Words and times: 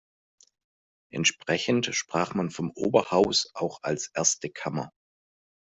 Entsprechend 1.13 1.91
sprach 1.93 2.33
man 2.33 2.49
vom 2.49 2.71
Oberhaus 2.73 3.51
auch 3.53 3.83
als 3.83 4.09
"erste 4.15 4.49
Kammer". 4.49 4.89